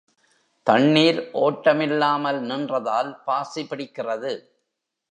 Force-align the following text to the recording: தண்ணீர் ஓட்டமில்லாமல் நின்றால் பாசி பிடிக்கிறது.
தண்ணீர் 0.67 1.19
ஓட்டமில்லாமல் 1.33 2.39
நின்றால் 2.39 3.21
பாசி 3.25 3.63
பிடிக்கிறது. 3.63 4.33